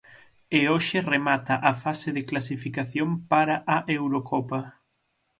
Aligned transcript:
E 0.57 0.59
hoxe 0.71 0.97
remata 1.13 1.55
a 1.71 1.73
fase 1.83 2.09
de 2.17 2.23
clasificación 2.29 3.09
para 3.31 3.55
a 3.75 3.77
Eurocopa. 3.97 4.61